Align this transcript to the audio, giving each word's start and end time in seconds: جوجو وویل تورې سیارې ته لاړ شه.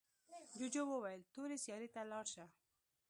جوجو 0.57 0.83
وویل 0.89 1.21
تورې 1.33 1.57
سیارې 1.63 1.89
ته 1.93 2.01
لاړ 2.11 2.25
شه. 2.33 2.45